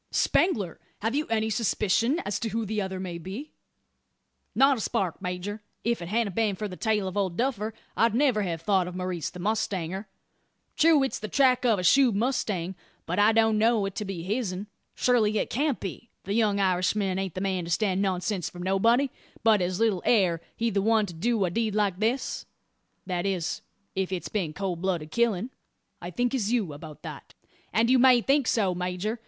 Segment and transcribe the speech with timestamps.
[0.09, 0.79] "Spangler!
[1.03, 3.51] have you any suspicion as to who the other may be?"
[4.55, 5.61] "Not a spark, major.
[5.83, 9.29] If't hadn't been for the tale of Old Duffer I'd never have thought of Maurice
[9.29, 10.07] the mustanger.
[10.75, 12.73] True, it's the track o' a shod mustang;
[13.05, 14.65] but I don't know it to be hisn.
[14.95, 16.09] Surely it can't be?
[16.23, 19.11] The young Irishman aint the man to stand nonsense from nobody;
[19.43, 22.47] but as little air he the one to do a deed like this
[23.05, 23.61] that is,
[23.95, 25.51] if it's been cold blooded killin'."
[26.01, 27.35] "I think as you about that."
[27.71, 29.19] "And you may think so, major.